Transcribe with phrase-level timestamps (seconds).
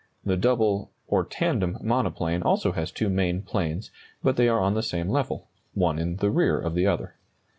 [0.25, 3.91] The double (or tandem) monoplane also has two main planes,
[4.23, 7.13] but they are on the same level, one in the rear of the other.